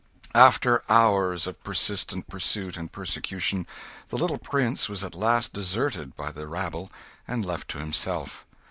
After 0.33 0.81
hours 0.89 1.45
of 1.45 1.61
persistent 1.63 2.27
pursuit 2.27 2.75
and 2.75 2.91
persecution, 2.91 3.67
the 4.09 4.17
little 4.17 4.39
prince 4.39 4.89
was 4.89 5.03
at 5.03 5.13
last 5.13 5.53
deserted 5.53 6.15
by 6.15 6.31
the 6.31 6.47
rabble 6.47 6.91
and 7.27 7.45
left 7.45 7.67
to 7.67 7.77
himself. 7.77 8.43